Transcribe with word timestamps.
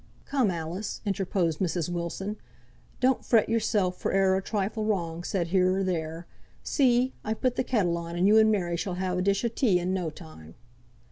"Come, 0.25 0.49
Alice," 0.49 0.99
interposed 1.05 1.59
Mrs. 1.59 1.87
Wilson, 1.87 2.37
"don't 2.99 3.23
fret 3.23 3.47
yoursel 3.49 3.91
for 3.91 4.11
e'er 4.15 4.35
a 4.35 4.41
trifle 4.41 4.83
wrong 4.83 5.23
said 5.23 5.49
here 5.49 5.71
or 5.77 5.83
there. 5.83 6.25
See! 6.63 7.13
I've 7.23 7.39
put 7.41 7.55
th' 7.55 7.67
kettle 7.67 7.97
on, 7.99 8.15
and 8.15 8.25
you 8.25 8.39
and 8.39 8.51
Mary 8.51 8.77
shall 8.77 8.95
ha' 8.95 9.15
a 9.17 9.21
dish 9.21 9.45
o' 9.45 9.47
tea 9.47 9.77
in 9.77 9.93
no 9.93 10.09
time." 10.09 10.55